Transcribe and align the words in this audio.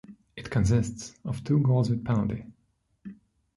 It 0.35 0.49
consists 0.49 1.13
of 1.25 1.43
two 1.43 1.59
goals 1.59 1.91
with 1.91 2.03
penalty. 2.03 2.47